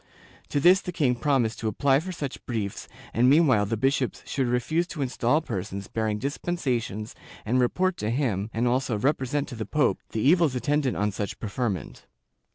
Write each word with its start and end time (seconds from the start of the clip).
To 0.49 0.59
this 0.59 0.81
the 0.81 0.91
king 0.91 1.13
promised 1.13 1.59
to 1.59 1.67
apply 1.67 1.99
for 1.99 2.11
such 2.11 2.43
briefs 2.47 2.87
and 3.13 3.29
meanwhile 3.29 3.67
the 3.67 3.77
bishops 3.77 4.23
should 4.25 4.47
refuse 4.47 4.87
to 4.87 5.03
install 5.03 5.41
persons 5.41 5.87
bearing 5.87 6.17
dispensations 6.17 7.13
and 7.45 7.59
report 7.59 7.97
to 7.97 8.09
him, 8.09 8.49
and 8.51 8.67
also 8.67 8.97
repre 8.97 9.27
sent 9.27 9.47
to 9.49 9.55
the 9.55 9.63
pope 9.67 9.99
the 10.09 10.19
evils 10.21 10.55
attendant 10.55 10.97
on 10.97 11.11
such 11.11 11.39
preferment. 11.39 12.07